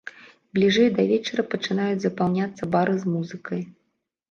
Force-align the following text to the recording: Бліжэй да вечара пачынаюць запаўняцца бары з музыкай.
Бліжэй 0.57 0.89
да 0.95 1.05
вечара 1.11 1.43
пачынаюць 1.51 2.01
запаўняцца 2.07 2.71
бары 2.75 2.99
з 3.07 3.17
музыкай. 3.19 3.65